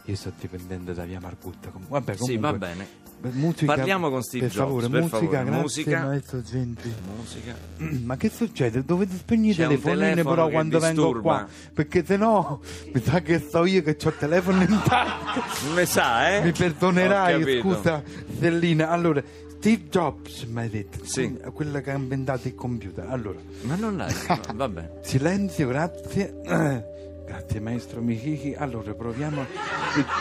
io 0.05 0.17
sto 0.17 0.33
dipendente 0.39 0.93
da 0.95 1.05
via 1.05 1.21
Margutta. 1.21 1.69
com- 1.71 1.87
Vabbè, 1.89 2.13
Sì, 2.15 2.19
comunque, 2.37 2.51
va 2.51 2.53
bene. 2.59 2.87
beh, 3.21 3.31
Musica, 3.33 3.75
Parliamo 3.75 4.11
con 4.11 4.23
Steve 4.23 4.47
per 4.47 4.55
Jobs, 4.55 4.67
favore, 4.67 4.89
per 4.89 5.01
musica, 5.03 5.19
favore. 5.19 5.45
grazie, 5.45 5.61
Musica. 5.61 6.03
maestro 6.05 6.43
Gentili. 6.43 6.95
Musica. 7.17 7.57
Ma 8.05 8.17
che 8.17 8.29
succede? 8.29 8.85
Dovete 8.85 9.17
spegnere 9.17 9.53
i 9.53 9.57
telefonini 9.57 10.23
però 10.23 10.49
quando 10.49 10.79
vengo 10.79 11.21
qua, 11.21 11.47
perché 11.73 12.05
se 12.05 12.17
no 12.17 12.61
mi 12.93 13.01
sa 13.03 13.21
che 13.21 13.39
sto 13.39 13.65
io 13.65 13.83
che 13.83 13.97
ho 14.03 14.09
il 14.09 14.17
telefono 14.19 14.61
in 14.63 14.81
tasca. 14.85 15.43
Ne 15.75 15.87
sa, 15.87 16.37
eh? 16.37 16.43
Mi 16.43 16.53
perdonerai, 16.53 17.61
scusa, 17.61 18.03
Stellina. 18.37 18.91
Allora, 18.91 19.23
Steve 19.65 19.89
Jobs 19.89 20.43
mi 20.43 20.61
hai 20.61 20.69
detto, 20.69 20.99
Sì. 21.07 21.39
quella 21.55 21.81
che 21.81 21.91
ha 21.91 21.95
inventato 21.97 22.49
il 22.49 22.55
computer. 22.55 23.09
Allora, 23.09 23.39
Ma 23.63 23.77
non 23.77 23.97
l'hai. 23.97 24.13
no, 24.29 24.41
va 24.57 24.69
bene. 24.69 24.99
silenzio, 25.01 25.69
grazie. 25.69 26.35
Grazie 27.25 27.59
maestro 27.61 28.03
Michichi. 28.03 28.53
Allora, 28.53 28.93
proviamo, 28.93 29.47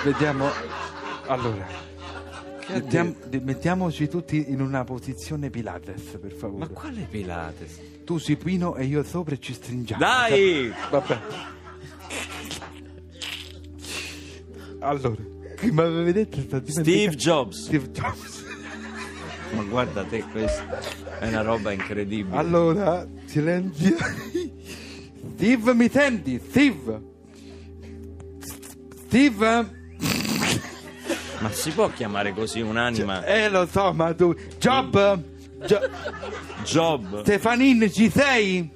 vediamo. 0.06 0.48
Allora, 1.28 1.68
mettiamo- 2.70 3.16
mettiamoci 3.42 4.08
tutti 4.08 4.46
in 4.50 4.62
una 4.62 4.86
posizione 4.86 5.50
Pilates, 5.50 6.18
per 6.22 6.32
favore. 6.32 6.60
Ma 6.60 6.68
quale 6.70 7.06
Pilates? 7.10 7.80
Tu 8.06 8.18
supino 8.20 8.78
e 8.78 8.86
io 8.86 9.04
sopra 9.04 9.36
e 9.36 9.40
ci 9.42 9.54
stringiamo. 9.54 10.00
Dai! 10.02 10.72
Vabbè. 10.90 11.20
Allora, 14.80 15.22
chi 15.58 15.70
mi 15.72 15.82
aveva 15.82 16.12
detto 16.14 16.40
Steve 16.68 17.16
Jobs. 17.18 17.66
Steve 17.66 17.92
Jobs. 17.92 18.43
Ma 19.56 19.64
guarda 19.64 20.04
te, 20.04 20.24
questa 20.32 20.80
è 21.20 21.28
una 21.28 21.42
roba 21.42 21.72
incredibile. 21.72 22.36
Allora, 22.36 23.08
silenzio. 23.26 23.96
Steve, 25.36 25.74
mi 25.74 25.90
senti? 25.90 26.40
Steve? 26.40 27.02
Steve? 29.06 29.82
Ma 31.40 31.52
si 31.52 31.72
può 31.72 31.90
chiamare 31.90 32.34
così 32.34 32.62
un'anima? 32.62 33.26
Eh, 33.26 33.50
lo 33.50 33.68
so, 33.68 33.92
ma 33.94 34.14
tu... 34.14 34.34
Job? 34.58 35.22
Gio- 35.66 35.90
Job. 36.64 37.22
Stefanini, 37.22 37.92
ci 37.92 38.10
sei? 38.10 38.70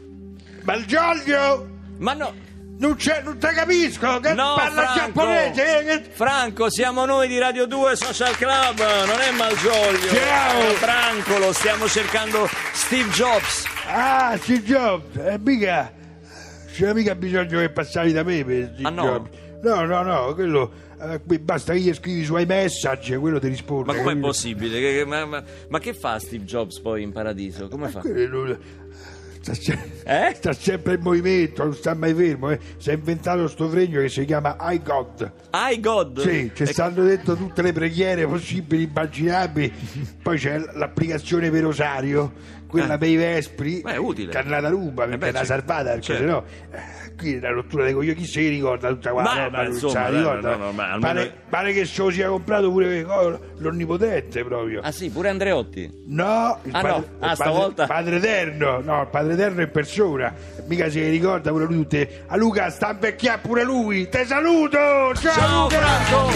Malgioglio! 0.64 1.68
Ma 2.00 2.14
no. 2.14 2.34
Non, 2.80 2.96
c'è, 2.96 3.22
non 3.24 3.40
te 3.40 3.48
capisco! 3.54 4.20
Che 4.20 4.34
No, 4.34 4.54
parla 4.56 4.82
Franco. 4.84 5.00
giapponese! 5.00 5.84
Che... 6.04 6.10
Franco, 6.12 6.70
siamo 6.70 7.06
noi 7.06 7.28
di 7.28 7.40
Radio 7.40 7.66
2 7.66 7.96
Social 7.96 8.36
Club, 8.36 8.78
non 8.78 9.20
è 9.20 9.32
Malgioglio. 9.36 10.14
Ciao. 10.14 10.62
È 10.62 10.74
Franco, 10.74 11.38
lo 11.40 11.54
stiamo 11.54 11.88
cercando 11.88 12.48
Steve 12.74 13.10
Jobs. 13.10 13.66
Ah, 13.88 14.38
Steve 14.38 14.62
Jobs! 14.64 15.16
Eh, 15.18 15.40
mica... 15.40 15.92
C'è 16.72 16.94
mica 16.94 17.16
bisogno 17.16 17.60
che 17.60 17.70
passavi 17.72 18.12
da 18.12 18.22
me 18.22 18.44
per 18.46 18.72
Steve 18.74 18.88
Ah, 18.88 18.92
no? 18.92 19.04
Jobs. 19.04 19.30
No, 19.64 19.86
no, 19.86 20.04
no, 20.04 20.34
quello... 20.36 20.72
eh, 21.02 21.20
basta 21.40 21.74
che 21.74 21.80
gli 21.80 21.92
scrivi 21.96 22.24
sui 22.26 22.46
messaggi 22.46 23.14
e 23.14 23.18
quello 23.18 23.40
ti 23.40 23.48
risponde. 23.48 23.92
Ma 23.92 23.98
com'è 24.04 24.16
possibile? 24.18 25.04
Ma, 25.04 25.26
ma- 25.26 25.44
ma 25.70 25.80
che 25.80 25.96
fa 25.96 26.20
Steve 26.20 26.44
Jobs 26.44 26.80
poi 26.80 27.02
in 27.02 27.12
paradiso? 27.12 27.68
Come 27.70 27.88
fa? 27.88 28.02
Quello- 28.02 28.86
Sta, 29.54 29.78
Eh? 30.04 30.34
sta 30.36 30.54
sempre 30.54 30.96
in 30.96 31.02
movimento, 31.02 31.64
non 31.64 31.74
sta 31.74 31.94
mai 31.94 32.14
fermo. 32.14 32.50
Eh. 32.52 32.60
Si 32.78 32.90
è 32.90 32.94
inventato 32.94 33.48
sto 33.48 33.68
fregno 33.70 34.02
che 34.02 34.10
si 34.10 34.26
chiama 34.26 34.56
iGod. 34.60 35.32
I 35.54 35.80
God. 35.80 36.20
Sì, 36.22 36.52
ci 36.54 36.64
E- 36.64 36.66
stanno 36.68 37.04
detto 37.04 37.36
tutte 37.36 37.62
le 37.62 37.74
preghiere 37.74 38.26
possibili, 38.28 38.84
immaginabili. 38.84 39.74
Poi 40.22 40.38
c'è 40.38 40.58
l'applicazione 40.74 41.50
per 41.50 41.64
Rosario, 41.64 42.34
quella 42.68 42.96
Eh. 42.96 42.98
per 42.98 43.10
i 43.10 43.16
Vespri. 43.16 43.82
Beh, 43.82 43.94
è 43.94 43.98
utile. 43.98 44.32
Cannata 44.32 44.70
ruba 44.70 45.06
perché 45.06 45.26
Eh 45.26 45.28
è 45.28 45.32
una 45.32 45.44
salvata, 45.46 45.84
perché 45.92 46.02
Certo. 46.02 46.22
sennò. 46.22 46.44
Qui 47.18 47.40
la 47.40 47.50
rottura 47.52 47.84
dei 47.86 47.94
coglioni, 47.94 48.16
chi 48.18 48.26
se 48.26 48.40
li 48.42 48.50
ricorda 48.50 48.90
tutta 48.90 49.12
quella 49.12 49.34
Ma- 49.34 49.44
roba, 49.44 49.58
ma 49.58 49.64
non 49.64 49.72
insomma, 49.74 49.92
se 50.06 50.10
ricorda? 50.18 50.56
no, 50.56 50.66
no, 50.66 50.72
ma 50.72 50.84
almeno- 50.92 51.00
pare, 51.14 51.34
pare 51.50 51.74
che 51.74 51.86
se 51.86 52.02
lo 52.02 52.10
sia 52.12 52.28
comprato 52.30 52.72
pure 52.72 53.06
l'onnipotente 53.58 54.44
proprio. 54.44 54.82
Ah 54.84 54.92
sì, 54.92 55.10
pure 55.10 55.30
Andreotti. 55.30 56.04
No, 56.06 56.60
il 56.64 56.76
Ah, 56.76 56.82
padre, 56.82 56.90
no. 56.92 56.96
Ah, 56.98 57.02
il 57.02 57.18
padre- 57.20 57.36
stavolta- 57.36 57.86
padre 57.88 58.16
eterno, 58.18 58.80
no, 58.84 59.02
il 59.02 59.08
padre 59.08 59.34
eterno 59.34 59.62
in 59.62 59.72
persona. 59.72 60.34
Mica 60.68 60.90
si 60.90 61.02
ricorda 61.10 61.50
pure 61.52 61.66
lui 61.66 61.76
tutte. 61.78 62.24
A 62.28 62.38
Luca 62.38 62.70
sta 62.70 62.90
a 62.90 62.92
invecchiare 62.94 63.40
pure 63.42 63.64
lui. 63.64 64.08
Te 64.10 64.24
saluto! 64.26 64.78
Ciao, 64.78 65.14
Ciao 65.34 65.64
Luca! 65.64 65.80
Franco! 65.80 66.36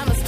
An 0.00 0.08
oath 0.10 0.27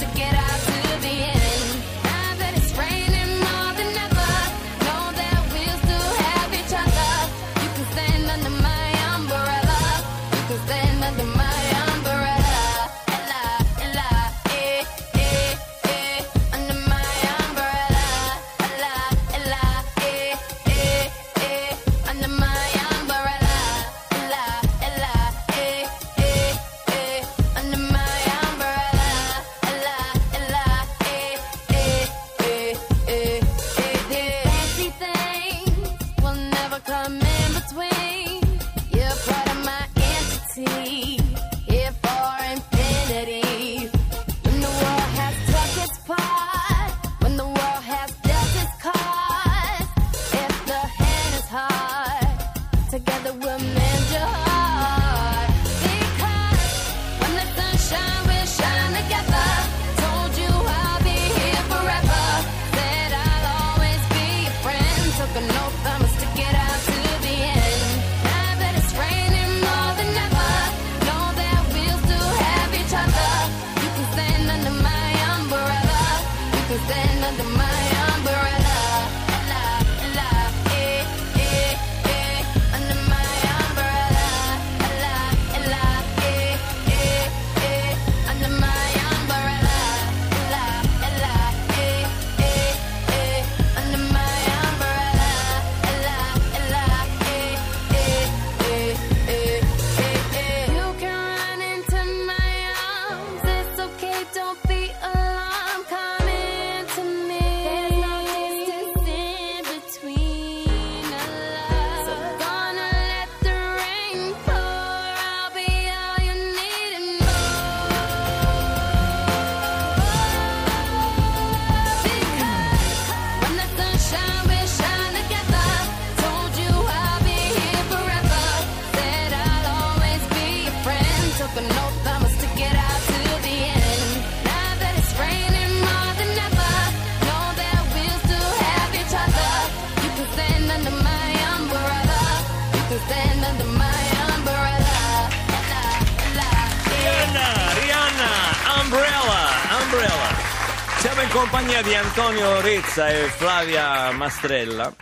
compagnia 151.31 151.81
di 151.81 151.95
Antonio 151.95 152.59
Rezza 152.59 153.07
e 153.07 153.27
Flavia 153.27 154.11
Mastrella. 154.11 154.93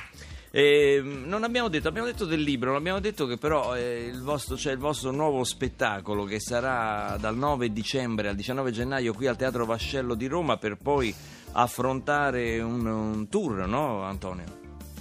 E, 0.51 1.01
mh, 1.01 1.27
non 1.27 1.43
abbiamo 1.43 1.69
detto, 1.69 1.87
abbiamo 1.87 2.07
detto 2.07 2.25
del 2.25 2.41
libro, 2.41 2.69
non 2.69 2.79
abbiamo 2.79 2.99
detto 2.99 3.25
che 3.25 3.37
però 3.37 3.75
eh, 3.75 4.05
il 4.05 4.21
vostro, 4.21 4.55
c'è 4.55 4.71
il 4.71 4.77
vostro 4.77 5.09
nuovo 5.09 5.43
spettacolo 5.43 6.25
che 6.25 6.39
sarà 6.39 7.17
dal 7.19 7.35
9 7.35 7.71
dicembre 7.71 8.29
al 8.29 8.35
19 8.35 8.71
gennaio 8.71 9.13
qui 9.13 9.25
al 9.25 9.37
Teatro 9.37 9.65
Vascello 9.65 10.13
di 10.13 10.27
Roma 10.27 10.57
per 10.57 10.77
poi 10.77 11.13
affrontare 11.53 12.59
un, 12.61 12.85
un 12.85 13.27
tour, 13.27 13.67
no 13.67 14.03
Antonio? 14.03 14.45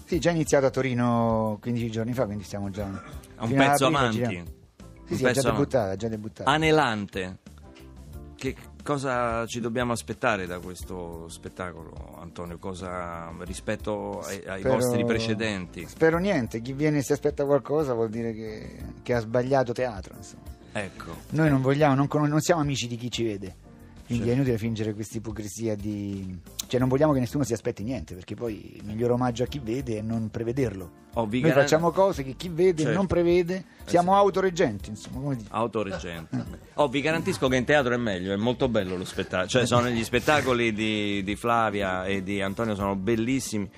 Sì, 0.06 0.18
già 0.18 0.30
iniziato 0.30 0.64
a 0.64 0.70
Torino 0.70 1.58
15 1.60 1.90
giorni 1.90 2.14
fa, 2.14 2.24
quindi 2.24 2.44
stiamo 2.44 2.70
già... 2.70 2.84
Un 3.40 3.54
pezzo 3.54 3.86
avanti. 3.86 4.24
Sì, 4.24 4.36
Un 4.36 4.46
sì, 5.04 5.14
è 5.14 5.16
già 5.16 5.24
pezzo 5.26 5.50
debuttata, 5.50 5.96
già 5.96 6.08
debuttata. 6.08 6.50
Anelante. 6.50 7.38
Che 8.34 8.56
cosa 8.88 9.44
ci 9.44 9.61
dobbiamo 9.61 9.92
aspettare 9.92 10.46
da 10.46 10.61
questo 10.61 11.29
spettacolo, 11.29 12.16
Antonio? 12.22 12.57
Cosa 12.57 13.31
rispetto 13.40 14.20
ai, 14.20 14.42
ai 14.46 14.61
Spero- 14.61 14.74
vostri 14.77 15.05
precedenti? 15.05 15.87
Spero 15.87 16.16
niente, 16.16 16.62
chi 16.62 16.72
viene 16.72 16.98
e 16.98 17.03
si 17.03 17.12
aspetta 17.12 17.44
qualcosa 17.44 17.92
vuol 17.92 18.09
dire 18.09 18.33
che, 18.33 18.77
che 19.03 19.12
ha 19.12 19.20
sbagliato 19.20 19.74
teatro, 19.74 20.14
insomma. 20.16 20.44
Ecco. 20.72 21.14
Noi 21.33 21.51
non 21.51 21.61
vogliamo, 21.61 21.94
non, 21.94 22.09
non 22.29 22.40
siamo 22.40 22.62
amici 22.62 22.87
di 22.87 22.96
chi 22.96 23.11
ci 23.11 23.24
vede. 23.24 23.67
Quindi 24.08 24.24
Certo. 24.24 24.30
è 24.30 24.42
inutile 24.42 24.56
fingere 24.58 24.94
questa 24.94 25.18
ipocrisia 25.18 25.74
di... 25.74 26.34
Cioè 26.66 26.80
non 26.80 26.88
vogliamo 26.88 27.12
che 27.12 27.20
nessuno 27.20 27.44
si 27.44 27.52
aspetti 27.52 27.82
niente, 27.82 28.14
perché 28.14 28.34
poi 28.34 28.76
il 28.76 28.84
miglior 28.84 29.10
omaggio 29.10 29.42
a 29.42 29.46
chi 29.46 29.58
vede 29.58 29.98
è 29.98 30.00
non 30.00 30.30
prevederlo. 30.30 30.90
Oh, 31.12 31.26
Noi 31.26 31.40
garan- 31.40 31.60
facciamo 31.60 31.90
cose 31.90 32.24
che 32.24 32.32
chi 32.34 32.48
vede 32.48 32.84
Certo. 32.84 32.96
non 32.96 33.06
prevede, 33.06 33.64
siamo 33.84 34.12
sì. 34.12 34.18
autoreggenti, 34.18 34.88
insomma, 34.88 35.20
come 35.20 35.36
dire. 35.36 35.48
Autoreggente. 35.50 36.46
Oh, 36.74 36.88
vi 36.88 37.02
garantisco 37.02 37.48
che 37.48 37.56
in 37.56 37.66
teatro 37.66 37.92
è 37.92 37.98
meglio, 37.98 38.32
è 38.32 38.36
molto 38.36 38.70
bello 38.70 38.96
lo 38.96 39.04
spettacolo. 39.04 39.48
Cioè, 39.48 39.66
sono 39.66 39.90
gli 39.90 40.02
spettacoli 40.02 40.72
di, 40.72 41.22
di 41.22 41.36
Flavia 41.36 42.06
e 42.06 42.22
di 42.22 42.40
Antonio 42.40 42.74
sono 42.74 42.96
bellissimi. 42.96 43.68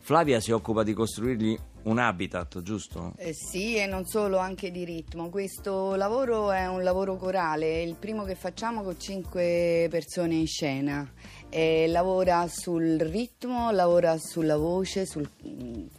Flavia 0.00 0.40
si 0.40 0.50
occupa 0.50 0.82
di 0.82 0.94
costruirgli 0.94 1.56
un 1.86 1.98
habitat, 1.98 2.62
giusto? 2.62 3.14
Eh, 3.16 3.32
sì, 3.32 3.76
e 3.76 3.86
non 3.86 4.04
solo, 4.06 4.38
anche 4.38 4.70
di 4.70 4.84
ritmo. 4.84 5.28
Questo 5.30 5.94
lavoro 5.94 6.50
è 6.50 6.66
un 6.66 6.82
lavoro 6.82 7.16
corale, 7.16 7.66
è 7.66 7.78
il 7.78 7.96
primo 7.96 8.24
che 8.24 8.34
facciamo 8.34 8.82
con 8.82 8.98
cinque 8.98 9.86
persone 9.90 10.34
in 10.34 10.46
scena. 10.46 11.08
Eh, 11.48 11.86
lavora 11.88 12.46
sul 12.48 12.96
ritmo, 12.98 13.70
lavora 13.70 14.18
sulla 14.18 14.56
voce, 14.56 15.06
sul- 15.06 15.30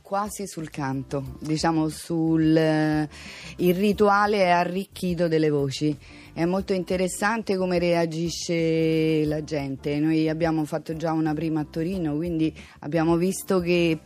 quasi 0.01 0.45
sul 0.45 0.69
canto, 0.69 1.37
diciamo 1.39 1.87
sul 1.87 2.55
eh, 2.55 3.09
il 3.57 3.73
rituale 3.73 4.43
è 4.43 4.49
arricchito 4.49 5.27
delle 5.29 5.49
voci. 5.49 5.97
È 6.33 6.45
molto 6.45 6.73
interessante 6.73 7.55
come 7.55 7.79
reagisce 7.79 9.25
la 9.25 9.43
gente. 9.43 9.97
Noi 9.99 10.29
abbiamo 10.29 10.65
fatto 10.65 10.95
già 10.95 11.13
una 11.13 11.33
prima 11.33 11.61
a 11.61 11.65
Torino, 11.65 12.15
quindi 12.15 12.53
abbiamo 12.79 13.15
visto 13.15 13.59
che 13.59 13.97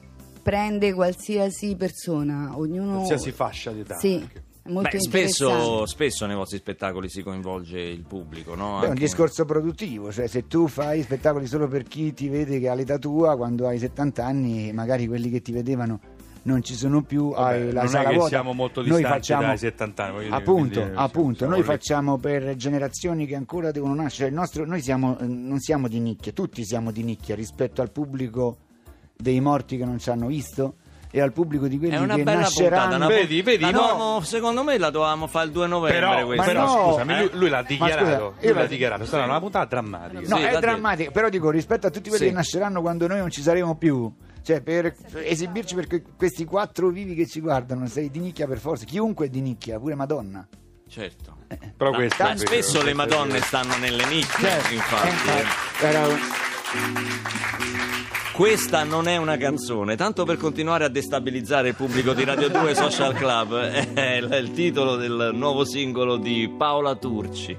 prende 0.41 0.93
qualsiasi 0.93 1.75
persona, 1.75 2.57
ognuno 2.57 2.95
Qualsiasi 2.95 3.31
fascia 3.31 3.71
di 3.71 3.79
età. 3.81 3.97
Sì, 3.97 4.13
anche. 4.21 4.43
Beh, 4.63 4.71
interessante. 4.73 4.99
spesso, 5.09 5.85
spesso 5.87 6.25
nei 6.27 6.35
vostri 6.35 6.59
spettacoli 6.59 7.09
si 7.09 7.23
coinvolge 7.23 7.79
il 7.79 8.03
pubblico, 8.03 8.53
no? 8.53 8.79
Beh, 8.79 8.85
è 8.85 8.89
un 8.89 8.95
discorso 8.95 9.43
produttivo, 9.43 10.11
cioè 10.11 10.27
se 10.27 10.47
tu 10.47 10.67
fai 10.67 11.01
spettacoli 11.01 11.47
solo 11.47 11.67
per 11.67 11.83
chi 11.83 12.13
ti 12.13 12.29
vede 12.29 12.59
che 12.59 12.69
all'età 12.69 12.97
tua, 12.99 13.35
quando 13.35 13.67
hai 13.67 13.79
70 13.79 14.23
anni, 14.23 14.71
magari 14.71 15.07
quelli 15.07 15.31
che 15.31 15.41
ti 15.41 15.51
vedevano 15.51 15.99
non 16.43 16.61
ci 16.63 16.73
sono 16.75 17.01
più, 17.03 17.31
Vabbè, 17.31 17.53
hai 17.55 17.71
la 17.71 17.81
non 17.81 17.89
sala 17.89 18.03
è 18.03 18.07
che 18.09 18.13
vuota. 18.15 18.29
siamo 18.29 18.53
molto 18.53 18.81
Noi 18.81 18.89
distanti 18.89 19.11
facciamo- 19.17 19.41
dai 19.47 19.57
70 19.57 20.03
anni. 20.03 20.11
voglio 20.13 20.23
dire, 20.25 20.35
Appunto, 20.37 20.89
appunto, 20.93 21.37
siamo 21.37 21.51
noi 21.53 21.61
lì. 21.61 21.67
facciamo 21.67 22.17
per 22.17 22.55
generazioni 22.55 23.25
che 23.25 23.35
ancora 23.35 23.71
devono 23.71 23.93
nascere. 23.95 24.29
Il 24.29 24.35
nostro- 24.35 24.65
noi 24.65 24.81
siamo, 24.81 25.17
non 25.21 25.59
siamo 25.59 25.87
di 25.87 25.99
nicchia, 25.99 26.31
tutti 26.33 26.63
siamo 26.65 26.91
di 26.91 27.03
nicchia 27.03 27.33
rispetto 27.35 27.81
al 27.81 27.91
pubblico 27.91 28.57
dei 29.21 29.39
morti 29.39 29.77
che 29.77 29.85
non 29.85 29.99
ci 29.99 30.09
hanno 30.09 30.27
visto 30.27 30.75
e 31.13 31.19
al 31.19 31.33
pubblico 31.33 31.67
di 31.67 31.77
quelli 31.77 31.93
È 31.93 31.97
una 31.99 32.15
che 32.15 32.23
bella 32.23 32.39
nasceranno. 32.41 32.81
puntata, 32.81 32.95
una 32.95 33.07
Vedi, 33.07 33.41
vedi, 33.41 33.61
la 33.63 33.71
no. 33.71 33.79
dovevamo- 33.81 34.21
secondo 34.21 34.63
me 34.63 34.77
la 34.77 34.89
dovevamo 34.89 35.27
fare 35.27 35.45
il 35.47 35.51
2 35.51 35.67
novembre 35.67 35.99
Però, 35.99 36.25
questa. 36.25 36.45
però 36.45 36.65
no, 36.65 36.89
scusami, 36.91 37.17
lui, 37.17 37.29
lui 37.33 37.49
l'ha 37.49 37.57
Ma 37.57 37.63
dichiarato. 37.67 38.05
scusa, 38.05 38.17
lui 38.17 38.45
io 38.47 38.53
l'ha 38.53 38.59
la- 38.61 38.65
dichiarato. 38.67 39.05
Sarà 39.05 39.23
una 39.25 39.39
puntata 39.39 39.65
drammatica. 39.65 40.21
No, 40.21 40.37
Sì, 40.37 40.41
è 40.43 40.51
te. 40.53 40.59
drammatica, 40.59 41.11
però 41.11 41.27
dico 41.29 41.49
rispetto 41.49 41.87
a 41.87 41.89
tutti 41.89 42.07
quelli 42.09 42.23
Sì. 42.25 42.29
che 42.29 42.35
nasceranno 42.35 42.81
quando 42.81 43.07
noi 43.07 43.17
non 43.19 43.29
ci 43.29 43.41
saremo 43.41 43.75
più. 43.75 44.09
Cioè, 44.43 44.61
per 44.61 44.95
esibirci 45.13 45.75
per 45.75 45.87
que- 45.87 46.03
questi 46.17 46.45
quattro 46.45 46.87
vivi 46.89 47.13
che 47.13 47.27
ci 47.27 47.41
guardano, 47.41 47.85
sei 47.87 48.09
di 48.09 48.19
nicchia 48.19 48.47
per 48.47 48.57
forza. 48.59 48.85
Chiunque 48.85 49.25
è 49.25 49.29
di 49.29 49.41
nicchia, 49.41 49.79
pure 49.79 49.95
Madonna. 49.95 50.47
Certo. 50.87 51.37
Però 51.77 51.91
questo 51.91 52.23
è 52.23 52.25
vero, 52.27 52.37
spesso 52.37 52.81
le 52.83 52.91
è 52.91 52.93
madonne 52.93 53.33
vero. 53.33 53.45
stanno 53.45 53.75
nelle 53.77 54.05
nicchie, 54.05 54.47
Certo, 54.49 54.73
infatti. 54.73 55.07
eh, 55.29 55.85
eh. 55.85 55.89
era 55.89 56.07
un- 56.07 56.19
Questa 58.33 58.83
non 58.83 59.07
è 59.07 59.17
una 59.17 59.35
canzone, 59.35 59.97
tanto 59.97 60.23
per 60.23 60.37
continuare 60.37 60.85
a 60.85 60.87
destabilizzare 60.87 61.69
il 61.69 61.75
pubblico 61.75 62.13
di 62.13 62.23
Radio 62.23 62.47
2 62.49 62.73
Social 62.73 63.13
Club, 63.13 63.59
è 63.93 64.15
il 64.15 64.51
titolo 64.53 64.95
del 64.95 65.31
nuovo 65.33 65.65
singolo 65.65 66.15
di 66.17 66.49
Paola 66.57 66.95
Turci. 66.95 67.57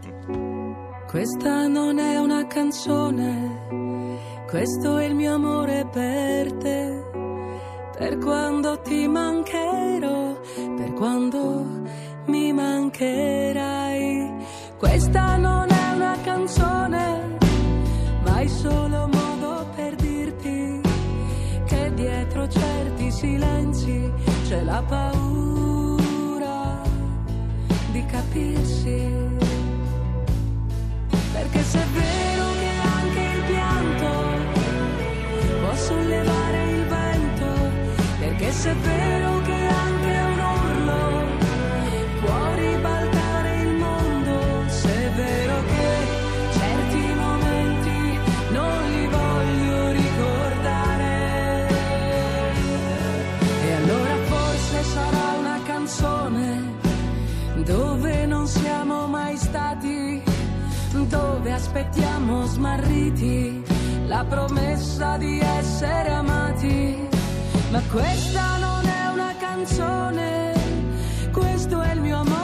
Questa 1.06 1.66
non 1.68 1.98
è 1.98 2.16
una 2.16 2.46
canzone, 2.46 4.40
questo 4.48 4.96
è 4.96 5.04
il 5.04 5.14
mio 5.14 5.34
amore 5.34 5.86
per 5.92 6.52
te. 6.54 7.10
Per 7.96 8.18
quando 8.18 8.80
ti 8.80 9.06
mancherò, 9.06 10.40
per 10.74 10.92
quando 10.94 11.82
mi 12.26 12.52
mancherai. 12.52 14.34
Questa 14.78 15.36
non 15.36 15.70
è 15.70 15.92
una 15.94 16.16
canzone, 16.24 17.36
ma 18.24 18.40
è 18.40 18.46
solo 18.48 19.01
la 24.72 24.82
paura 24.94 26.60
di 27.92 28.02
capirsi. 28.06 29.00
Perché 31.34 31.62
se 31.62 31.78
è 31.78 31.88
vero 32.00 32.44
che 32.60 32.70
anche 32.98 33.22
il 33.36 33.42
pianto 33.52 34.10
può 35.60 35.74
sollevare 35.74 36.70
il 36.76 36.84
vento, 36.86 37.48
perché 38.18 38.50
se 38.50 38.70
è 38.70 38.76
vero 38.76 39.31
smarriti 62.52 63.62
la 64.06 64.24
promessa 64.28 65.16
di 65.16 65.40
essere 65.40 66.10
amati. 66.10 67.08
Ma 67.70 67.80
questa 67.90 68.58
non 68.58 68.84
è 68.84 69.08
una 69.10 69.34
canzone, 69.38 70.52
questo 71.32 71.80
è 71.80 71.92
il 71.94 72.00
mio 72.00 72.18
amore 72.18 72.41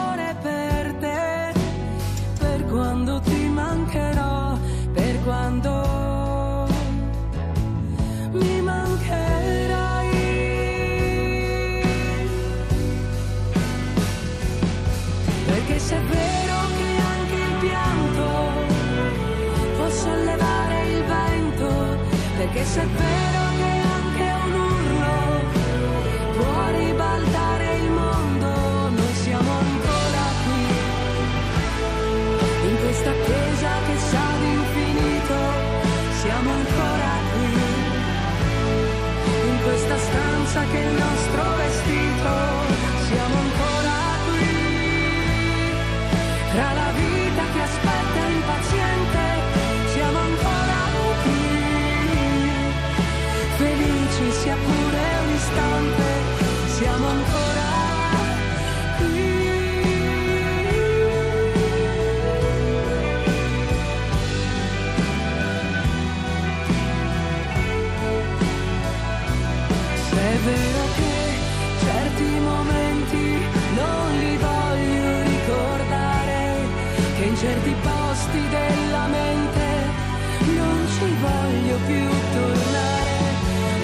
perché 22.51 22.65
se 22.65 22.81
è 22.81 23.38
vero 70.43 70.83
che 70.95 71.17
certi 71.79 72.23
momenti 72.39 73.25
non 73.75 74.17
li 74.19 74.37
voglio 74.37 75.21
ricordare, 75.23 76.55
che 77.17 77.23
in 77.25 77.35
certi 77.35 77.75
posti 77.81 78.41
della 78.47 79.07
mente 79.07 79.67
non 80.55 80.87
ci 80.95 81.15
voglio 81.21 81.77
più 81.85 82.09
tornare, 82.33 83.17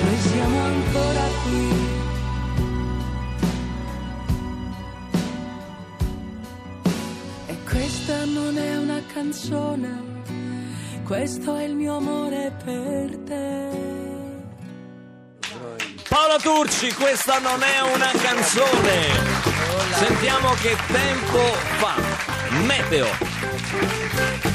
noi 0.04 0.18
siamo 0.18 0.60
ancora 0.64 1.26
qui. 1.44 1.94
E 7.48 7.58
questa 7.70 8.26
non 8.26 8.58
è 8.58 8.78
una 8.78 9.02
canzone, 9.14 10.04
questo 11.04 11.56
è 11.56 11.64
il 11.64 11.76
mio 11.76 11.98
amore 11.98 12.54
per 12.64 13.18
te. 13.26 14.05
Paola 16.26 16.40
Turci, 16.40 16.92
questa 16.94 17.38
non 17.38 17.62
è 17.62 17.82
una 17.82 18.12
canzone. 18.20 19.10
Sentiamo 19.94 20.54
che 20.56 20.76
tempo 20.92 21.38
fa. 21.78 21.94
Meteo. 22.64 24.55